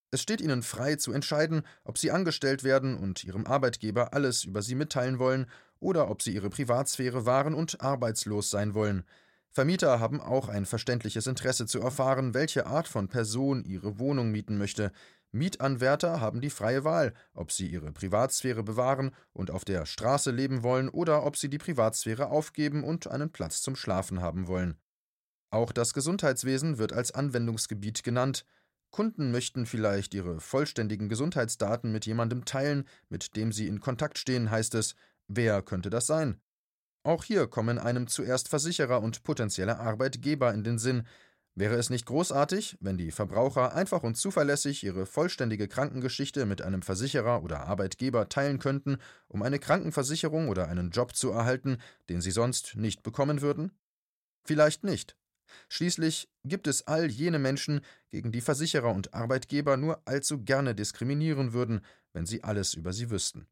Es 0.10 0.22
steht 0.22 0.42
Ihnen 0.42 0.64
frei 0.64 0.96
zu 0.96 1.12
entscheiden, 1.12 1.62
ob 1.84 2.00
Sie 2.00 2.10
angestellt 2.10 2.64
werden 2.64 2.98
und 2.98 3.24
Ihrem 3.24 3.46
Arbeitgeber 3.46 4.14
alles 4.16 4.46
über 4.46 4.64
Sie 4.64 4.74
mitteilen 4.74 5.20
wollen 5.20 5.46
oder 5.80 6.10
ob 6.10 6.24
Sie 6.24 6.34
Ihre 6.34 6.50
Privatsphäre 6.50 7.28
wahren 7.28 7.54
und 7.54 7.82
arbeitslos 7.82 8.50
sein 8.50 8.74
wollen. 8.74 9.04
Vermieter 9.52 10.00
haben 10.00 10.22
auch 10.22 10.48
ein 10.48 10.66
verständliches 10.66 11.28
Interesse 11.28 11.66
zu 11.66 11.80
erfahren, 11.80 12.34
welche 12.34 12.66
Art 12.68 12.88
von 12.88 13.08
Person 13.08 13.66
ihre 13.66 13.98
Wohnung 13.98 14.32
mieten 14.32 14.58
möchte, 14.58 14.92
Mietanwärter 15.32 16.20
haben 16.20 16.42
die 16.42 16.50
freie 16.50 16.84
Wahl, 16.84 17.14
ob 17.34 17.52
sie 17.52 17.68
ihre 17.68 17.92
Privatsphäre 17.92 18.64
bewahren 18.64 19.16
und 19.32 19.52
auf 19.52 19.64
der 19.64 19.86
Straße 19.86 20.32
leben 20.32 20.64
wollen 20.64 20.90
oder 20.90 21.24
ob 21.24 21.38
sie 21.38 21.50
die 21.50 21.60
Privatsphäre 21.60 22.30
aufgeben 22.30 22.84
und 22.84 23.08
einen 23.08 23.32
Platz 23.32 23.62
zum 23.62 23.76
Schlafen 23.76 24.22
haben 24.22 24.48
wollen. 24.48 24.80
Auch 25.52 25.72
das 25.72 25.94
Gesundheitswesen 25.94 26.78
wird 26.78 26.94
als 26.94 27.12
Anwendungsgebiet 27.12 28.04
genannt. 28.04 28.46
Kunden 28.92 29.32
möchten 29.32 29.68
vielleicht 29.68 30.16
ihre 30.16 30.40
vollständigen 30.40 31.10
Gesundheitsdaten 31.10 31.92
mit 31.92 32.08
jemandem 32.08 32.46
teilen, 32.46 32.88
mit 33.10 33.36
dem 33.36 33.52
sie 33.52 33.68
in 33.68 33.80
Kontakt 33.80 34.18
stehen, 34.18 34.50
heißt 34.50 34.74
es. 34.76 34.96
Wer 35.28 35.62
könnte 35.62 35.92
das 35.92 36.08
sein? 36.08 36.42
Auch 37.04 37.24
hier 37.24 37.48
kommen 37.48 37.78
einem 37.78 38.08
zuerst 38.08 38.50
Versicherer 38.50 39.02
und 39.02 39.24
potenzielle 39.24 39.80
Arbeitgeber 39.80 40.54
in 40.54 40.64
den 40.64 40.80
Sinn, 40.80 41.08
Wäre 41.56 41.76
es 41.76 41.90
nicht 41.90 42.06
großartig, 42.06 42.78
wenn 42.80 42.98
die 42.98 43.12
Verbraucher 43.12 43.74
einfach 43.74 44.04
und 44.04 44.16
zuverlässig 44.16 44.84
ihre 44.84 45.06
vollständige 45.06 45.68
Krankengeschichte 45.68 46.46
mit 46.46 46.62
einem 46.62 46.82
Versicherer 46.82 47.44
oder 47.44 47.62
Arbeitgeber 47.62 48.30
teilen 48.30 48.60
könnten, 48.60 48.98
um 49.28 49.42
eine 49.42 49.60
Krankenversicherung 49.60 50.48
oder 50.48 50.68
einen 50.70 50.92
Job 50.92 51.16
zu 51.16 51.32
erhalten, 51.32 51.78
den 52.08 52.22
sie 52.22 52.32
sonst 52.32 52.76
nicht 52.76 53.04
bekommen 53.04 53.42
würden? 53.42 53.72
Vielleicht 54.44 54.84
nicht. 54.84 55.18
Schließlich 55.68 56.30
gibt 56.46 56.68
es 56.68 56.88
all 56.88 57.10
jene 57.10 57.40
Menschen, 57.40 57.82
gegen 58.10 58.32
die 58.32 58.42
Versicherer 58.42 58.94
und 58.94 59.14
Arbeitgeber 59.14 59.78
nur 59.78 60.02
allzu 60.08 60.44
gerne 60.44 60.76
diskriminieren 60.76 61.54
würden, 61.54 61.82
wenn 62.14 62.26
sie 62.26 62.44
alles 62.44 62.74
über 62.74 62.94
sie 62.94 63.10
wüssten. 63.10 63.48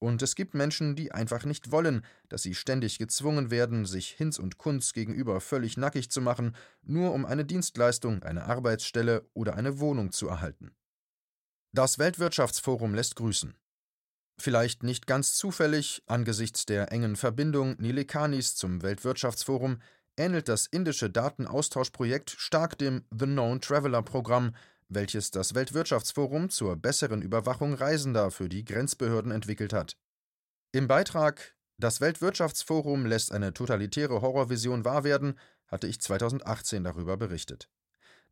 Und 0.00 0.22
es 0.22 0.34
gibt 0.34 0.54
Menschen, 0.54 0.96
die 0.96 1.12
einfach 1.12 1.44
nicht 1.44 1.70
wollen, 1.70 2.04
dass 2.30 2.42
sie 2.42 2.54
ständig 2.54 2.98
gezwungen 2.98 3.50
werden, 3.50 3.84
sich 3.84 4.08
Hinz 4.08 4.38
und 4.38 4.56
Kunz 4.56 4.94
gegenüber 4.94 5.40
völlig 5.42 5.76
nackig 5.76 6.10
zu 6.10 6.22
machen, 6.22 6.56
nur 6.82 7.12
um 7.12 7.26
eine 7.26 7.44
Dienstleistung, 7.44 8.22
eine 8.22 8.44
Arbeitsstelle 8.44 9.28
oder 9.34 9.56
eine 9.56 9.78
Wohnung 9.78 10.10
zu 10.10 10.26
erhalten. 10.26 10.74
Das 11.72 11.98
Weltwirtschaftsforum 11.98 12.94
lässt 12.94 13.14
grüßen. 13.16 13.54
Vielleicht 14.38 14.82
nicht 14.82 15.06
ganz 15.06 15.34
zufällig, 15.34 16.02
angesichts 16.06 16.64
der 16.64 16.90
engen 16.92 17.14
Verbindung 17.14 17.76
Nilekanis 17.78 18.56
zum 18.56 18.80
Weltwirtschaftsforum, 18.80 19.82
ähnelt 20.16 20.48
das 20.48 20.66
indische 20.66 21.10
Datenaustauschprojekt 21.10 22.30
stark 22.30 22.78
dem 22.78 23.04
The 23.10 23.26
Known 23.26 23.60
Traveler 23.60 24.02
Programm, 24.02 24.54
welches 24.90 25.30
das 25.30 25.54
Weltwirtschaftsforum 25.54 26.50
zur 26.50 26.76
besseren 26.76 27.22
Überwachung 27.22 27.74
Reisender 27.74 28.30
für 28.30 28.48
die 28.48 28.64
Grenzbehörden 28.64 29.32
entwickelt 29.32 29.72
hat. 29.72 29.96
Im 30.72 30.88
Beitrag 30.88 31.56
Das 31.78 32.00
Weltwirtschaftsforum 32.00 33.06
lässt 33.06 33.32
eine 33.32 33.54
totalitäre 33.54 34.20
Horrorvision 34.20 34.84
wahr 34.84 35.04
werden, 35.04 35.38
hatte 35.66 35.86
ich 35.86 36.00
2018 36.00 36.84
darüber 36.84 37.16
berichtet. 37.16 37.70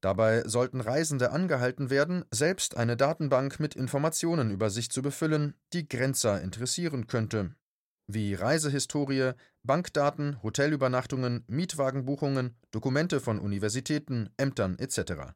Dabei 0.00 0.42
sollten 0.46 0.80
Reisende 0.80 1.32
angehalten 1.32 1.90
werden, 1.90 2.24
selbst 2.30 2.76
eine 2.76 2.96
Datenbank 2.96 3.58
mit 3.58 3.74
Informationen 3.74 4.50
über 4.50 4.70
sich 4.70 4.90
zu 4.90 5.02
befüllen, 5.02 5.54
die 5.72 5.88
Grenzer 5.88 6.40
interessieren 6.40 7.06
könnte, 7.08 7.54
wie 8.06 8.34
Reisehistorie, 8.34 9.32
Bankdaten, 9.64 10.42
Hotelübernachtungen, 10.42 11.44
Mietwagenbuchungen, 11.48 12.56
Dokumente 12.70 13.20
von 13.20 13.38
Universitäten, 13.38 14.30
Ämtern 14.36 14.78
etc. 14.78 15.34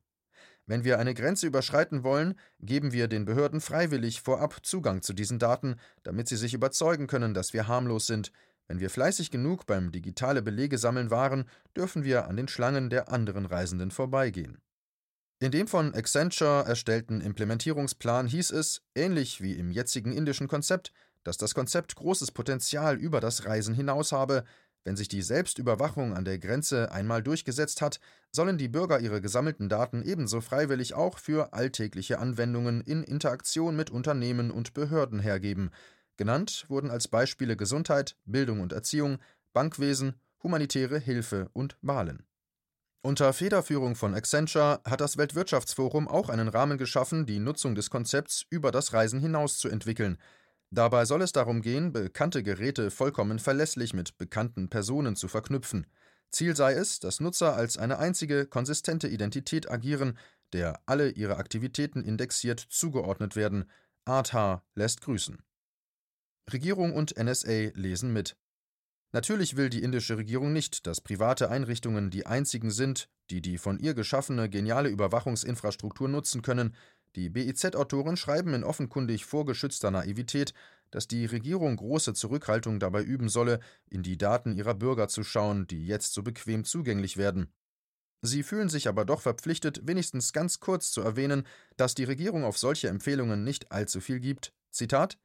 Wenn 0.67 0.85
wir 0.85 0.99
eine 0.99 1.15
Grenze 1.15 1.47
überschreiten 1.47 2.05
wollen, 2.05 2.35
geben 2.61 2.93
wir 2.93 3.09
den 3.09 3.25
Behörden 3.25 3.61
freiwillig 3.61 4.23
vorab 4.23 4.65
Zugang 4.65 5.03
zu 5.03 5.13
diesen 5.13 5.39
Daten, 5.39 5.77
damit 6.03 6.29
sie 6.29 6.37
sich 6.37 6.55
überzeugen 6.55 7.09
können, 7.09 7.35
dass 7.35 7.53
wir 7.53 7.67
harmlos 7.67 8.07
sind. 8.07 8.31
Wenn 8.69 8.79
wir 8.79 8.91
fleißig 8.91 9.31
genug 9.31 9.67
beim 9.67 9.91
digitale 9.91 10.41
Belege 10.41 10.79
sammeln 10.79 11.11
waren, 11.11 11.45
dürfen 11.77 12.05
wir 12.05 12.29
an 12.29 12.37
den 12.37 12.49
Schlangen 12.49 12.91
der 12.91 13.11
anderen 13.11 13.47
Reisenden 13.47 13.91
vorbeigehen. 13.91 14.59
In 15.41 15.51
dem 15.51 15.67
von 15.67 15.93
Accenture 15.93 16.65
erstellten 16.65 17.21
Implementierungsplan 17.21 18.29
hieß 18.29 18.53
es, 18.53 18.83
ähnlich 18.95 19.41
wie 19.41 19.55
im 19.55 19.73
jetzigen 19.73 20.13
indischen 20.13 20.47
Konzept, 20.47 20.93
dass 21.25 21.37
das 21.37 21.55
Konzept 21.55 21.97
großes 21.97 22.31
Potenzial 22.31 22.97
über 22.97 23.19
das 23.19 23.45
Reisen 23.45 23.75
hinaus 23.75 24.13
habe, 24.13 24.45
wenn 24.85 24.97
sich 24.97 25.09
die 25.09 25.23
Selbstüberwachung 25.23 26.15
an 26.15 26.25
der 26.25 26.39
Grenze 26.39 26.91
einmal 26.91 27.23
durchgesetzt 27.23 27.81
hat, 27.81 28.01
sollen 28.33 28.59
die 28.59 28.69
Bürger 28.69 29.01
ihre 29.01 29.21
gesammelten 29.21 29.69
Daten 29.69 30.03
ebenso 30.03 30.41
freiwillig 30.41 30.95
auch 30.95 31.19
für 31.19 31.53
alltägliche 31.53 32.19
Anwendungen 32.19 32.81
in 32.81 33.03
Interaktion 33.05 33.77
mit 33.77 33.91
Unternehmen 33.91 34.51
und 34.51 34.75
Behörden 34.75 35.21
hergeben. 35.21 35.71
Genannt 36.17 36.67
wurden 36.69 36.91
als 36.91 37.09
Beispiele 37.09 37.57
Gesundheit, 37.57 38.17
Bildung 38.25 38.61
und 38.61 38.73
Erziehung, 38.73 39.19
Bankwesen, 39.53 40.15
humanitäre 40.43 40.99
Hilfe 40.99 41.49
und 41.53 41.77
Wahlen. 41.83 42.25
Unter 43.05 43.33
Federführung 43.33 43.97
von 43.97 44.15
Accenture 44.15 44.81
hat 44.85 45.01
das 45.01 45.17
Weltwirtschaftsforum 45.17 46.07
auch 46.07 46.29
einen 46.29 46.47
Rahmen 46.49 46.79
geschaffen, 46.79 47.27
die 47.27 47.41
Nutzung 47.41 47.75
des 47.75 47.91
Konzepts 47.91 48.47
über 48.49 48.71
das 48.71 48.93
Reisen 48.93 49.19
hinaus 49.19 49.59
zu 49.59 49.69
entwickeln. 49.69 50.19
Dabei 50.75 51.05
soll 51.05 51.21
es 51.21 51.33
darum 51.33 51.61
gehen, 51.61 51.93
bekannte 51.93 52.43
Geräte 52.43 52.91
vollkommen 52.91 53.39
verlässlich 53.39 53.93
mit 53.93 54.17
bekannten 54.17 54.71
Personen 54.71 55.17
zu 55.17 55.29
verknüpfen. 55.29 55.87
Ziel 56.31 56.57
sei 56.57 56.73
es, 56.73 56.99
dass 56.99 57.21
Nutzer 57.21 57.55
als 57.55 57.77
eine 57.77 57.99
einzige, 57.99 58.47
konsistente 58.47 59.07
Identität 59.07 59.71
agieren, 59.71 60.17
der 60.55 60.81
alle 60.87 61.11
ihre 61.11 61.37
Aktivitäten 61.37 62.03
indexiert 62.03 62.59
zugeordnet 62.59 63.37
werden. 63.37 63.71
Arthaar 64.07 64.65
lässt 64.75 65.03
grüßen. 65.03 65.43
Regierung 66.51 66.95
und 66.95 67.19
NSA 67.23 67.73
lesen 67.75 68.15
mit. 68.15 68.39
Natürlich 69.13 69.57
will 69.59 69.69
die 69.69 69.83
indische 69.83 70.17
Regierung 70.17 70.55
nicht, 70.55 70.87
dass 70.87 71.03
private 71.03 71.51
Einrichtungen 71.51 72.09
die 72.09 72.25
einzigen 72.25 72.71
sind, 72.71 73.11
die 73.29 73.43
die 73.43 73.59
von 73.59 73.79
ihr 73.79 73.93
geschaffene 73.93 74.49
geniale 74.49 74.89
Überwachungsinfrastruktur 74.89 76.09
nutzen 76.09 76.41
können, 76.41 76.75
die 77.17 77.29
BIZ-Autoren 77.29 78.17
schreiben 78.17 78.55
in 78.55 78.65
offenkundig 78.65 79.25
vorgeschützter 79.25 79.91
Naivität, 79.91 80.55
dass 80.91 81.09
die 81.09 81.27
Regierung 81.27 81.77
große 81.77 82.15
Zurückhaltung 82.15 82.79
dabei 82.79 83.03
üben 83.03 83.29
solle, 83.29 83.61
in 83.89 84.03
die 84.03 84.19
Daten 84.19 84.53
ihrer 84.53 84.75
Bürger 84.75 85.09
zu 85.09 85.25
schauen, 85.25 85.67
die 85.67 85.87
jetzt 85.87 86.13
so 86.13 86.23
bequem 86.23 86.65
zugänglich 86.65 87.17
werden. 87.17 87.53
Sie 88.21 88.43
fühlen 88.43 88.69
sich 88.69 88.89
aber 88.89 89.05
doch 89.05 89.21
verpflichtet, 89.21 89.81
wenigstens 89.85 90.33
ganz 90.33 90.61
kurz 90.61 90.93
zu 90.93 91.01
erwähnen, 91.01 91.45
dass 91.77 91.95
die 91.95 92.05
Regierung 92.05 92.45
auf 92.45 92.57
solche 92.57 92.89
Empfehlungen 92.89 93.43
nicht 93.43 93.73
allzu 93.73 94.01
viel 94.01 94.21
gibt. 94.21 94.53
Zitat 94.71 95.19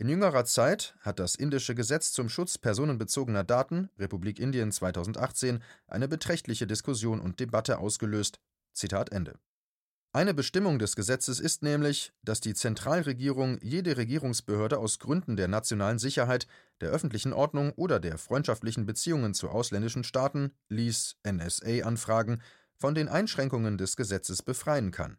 in 0.00 0.08
jüngerer 0.08 0.46
Zeit 0.46 0.94
hat 1.00 1.18
das 1.18 1.34
indische 1.34 1.74
Gesetz 1.74 2.12
zum 2.12 2.30
Schutz 2.30 2.56
personenbezogener 2.56 3.44
Daten 3.44 3.90
Republik 3.98 4.38
Indien 4.38 4.72
2018 4.72 5.62
eine 5.88 6.08
beträchtliche 6.08 6.66
Diskussion 6.66 7.20
und 7.20 7.38
Debatte 7.38 7.76
ausgelöst. 7.76 8.40
Zitat 8.72 9.12
Ende. 9.12 9.38
Eine 10.12 10.34
Bestimmung 10.34 10.78
des 10.78 10.96
Gesetzes 10.96 11.38
ist 11.38 11.62
nämlich, 11.62 12.12
dass 12.22 12.40
die 12.40 12.54
Zentralregierung 12.54 13.58
jede 13.62 13.96
Regierungsbehörde 13.96 14.78
aus 14.78 14.98
Gründen 14.98 15.36
der 15.36 15.46
nationalen 15.46 15.98
Sicherheit, 15.98 16.46
der 16.80 16.90
öffentlichen 16.90 17.32
Ordnung 17.32 17.72
oder 17.76 18.00
der 18.00 18.18
freundschaftlichen 18.18 18.86
Beziehungen 18.86 19.34
zu 19.34 19.50
ausländischen 19.50 20.02
Staaten 20.02 20.52
(Lease, 20.68 21.14
NSA-Anfragen) 21.24 22.42
von 22.76 22.94
den 22.94 23.08
Einschränkungen 23.08 23.78
des 23.78 23.96
Gesetzes 23.96 24.42
befreien 24.42 24.90
kann 24.90 25.18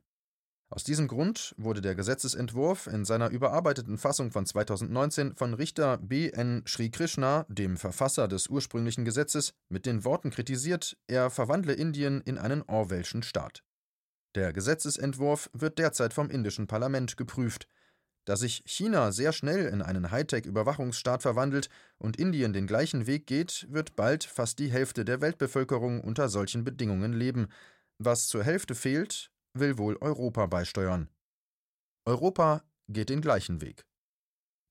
aus 0.73 0.85
diesem 0.85 1.09
Grund 1.09 1.53
wurde 1.57 1.81
der 1.81 1.95
Gesetzesentwurf 1.95 2.87
in 2.87 3.03
seiner 3.03 3.29
überarbeiteten 3.29 3.97
Fassung 3.97 4.31
von 4.31 4.45
2019 4.45 5.35
von 5.35 5.53
Richter 5.53 5.97
B. 5.97 6.29
N. 6.29 6.63
Srikrishna, 6.65 7.45
dem 7.49 7.75
Verfasser 7.75 8.29
des 8.29 8.47
ursprünglichen 8.47 9.03
Gesetzes, 9.03 9.53
mit 9.67 9.85
den 9.85 10.05
Worten 10.05 10.29
kritisiert, 10.29 10.97
er 11.07 11.29
verwandle 11.29 11.73
Indien 11.73 12.21
in 12.21 12.37
einen 12.37 12.61
Orwellschen 12.61 13.21
Staat. 13.21 13.65
Der 14.35 14.53
Gesetzesentwurf 14.53 15.49
wird 15.53 15.77
derzeit 15.77 16.13
vom 16.13 16.29
indischen 16.29 16.67
Parlament 16.67 17.17
geprüft. 17.17 17.67
Da 18.25 18.37
sich 18.37 18.63
China 18.65 19.11
sehr 19.11 19.33
schnell 19.33 19.65
in 19.65 19.81
einen 19.81 20.11
Hightech-Überwachungsstaat 20.11 21.21
verwandelt 21.21 21.69
und 21.97 22.17
Indien 22.17 22.53
den 22.53 22.67
gleichen 22.67 23.07
Weg 23.07 23.25
geht, 23.25 23.67
wird 23.69 23.95
bald 23.95 24.23
fast 24.23 24.59
die 24.59 24.71
Hälfte 24.71 25.03
der 25.03 25.21
Weltbevölkerung 25.21 26.01
unter 26.01 26.29
solchen 26.29 26.63
Bedingungen 26.63 27.13
leben. 27.13 27.47
Was 27.97 28.27
zur 28.27 28.43
Hälfte 28.43 28.75
fehlt, 28.75 29.31
will 29.53 29.77
wohl 29.77 29.97
Europa 29.97 30.45
beisteuern. 30.45 31.09
Europa 32.05 32.63
geht 32.87 33.09
den 33.09 33.21
gleichen 33.21 33.59
Weg. 33.59 33.85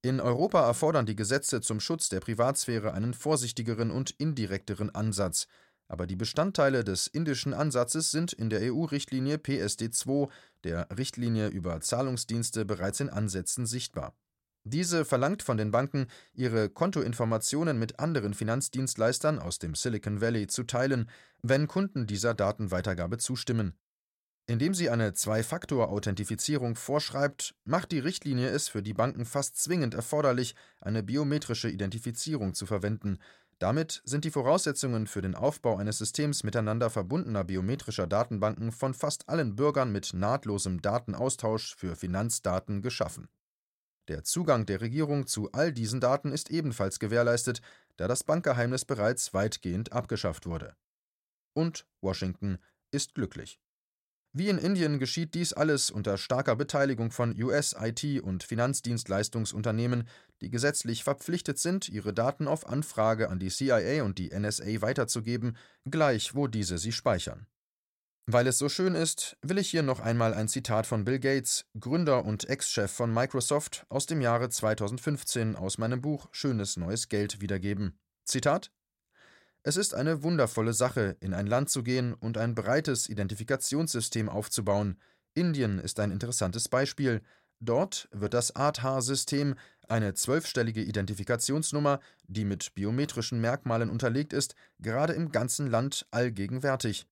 In 0.03 0.21
Europa 0.21 0.67
erfordern 0.67 1.05
die 1.05 1.17
Gesetze 1.17 1.61
zum 1.61 1.81
Schutz 1.81 2.09
der 2.09 2.21
Privatsphäre 2.21 2.95
einen 2.95 3.13
vorsichtigeren 3.13 3.91
und 3.91 4.13
indirekteren 4.13 4.95
Ansatz, 4.95 5.47
aber 5.91 6.07
die 6.07 6.17
Bestandteile 6.17 6.85
des 6.85 7.09
indischen 7.09 7.53
Ansatzes 7.53 8.13
sind 8.13 8.33
in 8.33 8.49
der 8.49 8.73
EU-Richtlinie 8.73 9.37
PSD2, 9.37 10.29
der 10.63 10.87
Richtlinie 10.97 11.49
über 11.49 11.81
Zahlungsdienste, 11.81 12.65
bereits 12.65 13.01
in 13.01 13.11
Ansätzen 13.11 13.67
sichtbar. 13.67 14.15
Diese 14.63 15.05
verlangt 15.05 15.43
von 15.43 15.57
den 15.57 15.73
Banken, 15.73 16.07
ihre 16.33 16.69
Kontoinformationen 16.69 17.79
mit 17.79 17.99
anderen 17.99 18.35
Finanzdienstleistern 18.35 19.41
aus 19.41 19.59
dem 19.59 19.75
Silicon 19.75 20.21
Valley 20.21 20.47
zu 20.47 20.63
teilen, 20.63 21.11
wenn 21.43 21.67
Kunden 21.67 22.07
dieser 22.07 22.35
Datenweitergabe 22.35 23.19
zustimmen. 23.19 23.75
Indem 24.47 24.75
sie 24.75 24.91
eine 24.91 25.13
Zwei-Faktor-Authentifizierung 25.15 26.77
vorschreibt, 26.77 27.55
macht 27.65 27.91
die 27.91 28.01
Richtlinie 28.01 28.49
es 28.49 28.69
für 28.69 28.83
die 28.83 28.95
Banken 28.95 29.25
fast 29.25 29.57
zwingend 29.57 29.95
erforderlich, 29.95 30.55
eine 30.81 31.03
biometrische 31.03 31.69
Identifizierung 31.69 32.55
zu 32.55 32.67
verwenden. 32.67 33.19
Damit 33.61 34.01
sind 34.07 34.25
die 34.25 34.31
Voraussetzungen 34.31 35.07
für 35.07 35.21
den 35.21 35.35
Aufbau 35.35 35.77
eines 35.77 35.99
Systems 35.99 36.45
miteinander 36.45 36.89
verbundener 36.89 37.45
biometrischer 37.45 38.07
Datenbanken 38.07 38.73
von 38.73 38.95
fast 38.95 39.29
allen 39.29 39.55
Bürgern 39.55 39.93
mit 39.93 40.15
nahtlosem 40.15 40.81
Datenaustausch 40.81 41.77
für 41.77 41.95
Finanzdaten 41.95 42.81
geschaffen. 42.81 43.29
Der 44.09 44.25
Zugang 44.25 44.65
der 44.65 44.81
Regierung 44.81 45.27
zu 45.27 45.53
all 45.53 45.75
diesen 45.75 46.01
Daten 46.01 46.33
ist 46.33 46.51
ebenfalls 46.51 46.99
gewährleistet, 46.99 47.61
da 47.99 48.09
das 48.09 48.25
Bankgeheimnis 48.25 48.87
bereits 48.87 49.35
weitgehend 49.35 49.93
abgeschafft 49.93 50.47
wurde. 50.47 50.75
Und 51.53 51.87
Washington 52.01 52.59
ist 52.93 53.15
glücklich. 53.15 53.61
Wie 54.33 54.49
in 54.49 54.59
Indien 54.59 55.01
geschieht 55.01 55.35
dies 55.35 55.53
alles 55.53 55.91
unter 55.91 56.17
starker 56.17 56.55
Beteiligung 56.55 57.11
von 57.11 57.35
US-IT- 57.41 58.23
und 58.23 58.45
Finanzdienstleistungsunternehmen, 58.45 60.07
die 60.41 60.51
gesetzlich 60.51 61.03
verpflichtet 61.03 61.59
sind, 61.59 61.89
ihre 61.89 62.15
Daten 62.15 62.47
auf 62.47 62.69
Anfrage 62.69 63.29
an 63.29 63.41
die 63.41 63.51
CIA 63.51 64.05
und 64.05 64.19
die 64.19 64.31
NSA 64.31 64.83
weiterzugeben, 64.83 65.57
gleich 65.85 66.37
wo 66.37 66.47
diese 66.47 66.79
sie 66.79 66.93
speichern. 66.93 67.49
Weil 68.27 68.47
es 68.47 68.59
so 68.59 68.69
schön 68.69 68.95
ist, 68.95 69.37
will 69.43 69.59
ich 69.59 69.71
hier 69.71 69.83
noch 69.83 69.99
einmal 69.99 70.33
ein 70.35 70.47
Zitat 70.47 70.87
von 70.87 71.05
Bill 71.05 71.19
Gates, 71.19 71.67
Gründer 71.81 72.25
und 72.25 72.49
Ex-Chef 72.49 72.93
von 72.93 73.13
Microsoft, 73.13 73.85
aus 73.89 74.07
dem 74.07 74.21
Jahre 74.21 74.49
2015 74.49 75.57
aus 75.57 75.79
meinem 75.79 76.01
Buch 76.01 76.29
Schönes 76.31 76.77
neues 76.77 77.09
Geld 77.09 77.41
wiedergeben. 77.41 77.99
Zitat 78.25 78.71
es 79.63 79.77
ist 79.77 79.95
eine 79.95 80.23
wundervolle 80.23 80.73
Sache, 80.73 81.17
in 81.21 81.35
ein 81.35 81.47
Land 81.47 81.71
zu 81.71 81.83
gehen 81.83 82.15
und 82.15 82.39
ein 82.39 82.55
breites 82.55 83.09
Identifikationssystem 83.09 84.29
aufzubauen. 84.29 84.99
Indien 85.35 85.79
ist 85.79 86.01
ein 86.01 86.11
interessantes 86.11 86.69
Beispiel. 86.69 87.21
Dort 87.61 88.09
wird 88.11 88.33
das 88.33 88.57
Aadhaar-System, 88.57 89.55
eine 89.87 90.15
zwölfstellige 90.15 90.83
Identifikationsnummer, 90.83 92.01
die 92.27 92.45
mit 92.45 92.75
biometrischen 92.75 93.41
Merkmalen 93.41 93.91
unterlegt 93.91 94.33
ist, 94.33 94.55
gerade 94.79 95.13
im 95.13 95.31
ganzen 95.31 95.67
Land 95.67 96.07
allgegenwärtig. 96.11 97.07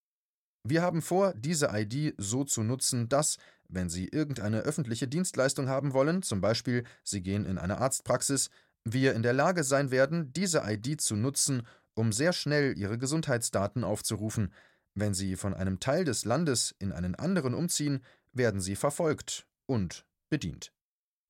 Wir 0.64 0.80
haben 0.80 1.02
vor, 1.02 1.34
diese 1.34 1.70
ID 1.72 2.14
so 2.16 2.44
zu 2.44 2.62
nutzen, 2.62 3.08
dass, 3.08 3.36
wenn 3.68 3.90
Sie 3.90 4.08
irgendeine 4.08 4.60
öffentliche 4.60 5.06
Dienstleistung 5.06 5.68
haben 5.68 5.92
wollen, 5.92 6.22
zum 6.22 6.40
Beispiel 6.40 6.84
Sie 7.04 7.22
gehen 7.22 7.44
in 7.44 7.58
eine 7.58 7.78
Arztpraxis, 7.78 8.48
wir 8.84 9.14
in 9.14 9.22
der 9.22 9.34
Lage 9.34 9.64
sein 9.64 9.90
werden, 9.90 10.32
diese 10.32 10.62
ID 10.64 11.00
zu 11.00 11.14
nutzen, 11.14 11.66
um 11.98 12.12
sehr 12.12 12.32
schnell 12.32 12.78
ihre 12.78 12.96
Gesundheitsdaten 12.96 13.82
aufzurufen. 13.82 14.52
Wenn 14.94 15.14
sie 15.14 15.36
von 15.36 15.52
einem 15.52 15.80
Teil 15.80 16.04
des 16.04 16.24
Landes 16.24 16.74
in 16.78 16.92
einen 16.92 17.14
anderen 17.14 17.54
umziehen, 17.54 18.04
werden 18.32 18.60
sie 18.60 18.76
verfolgt 18.76 19.46
und 19.66 20.06
bedient. 20.30 20.72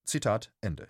Zitat 0.05 0.53
Ende 0.61 0.89